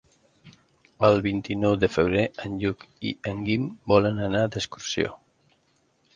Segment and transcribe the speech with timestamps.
[1.09, 5.15] El vint-i-nou de febrer en Lluc i en Guim volen anar d'excursió.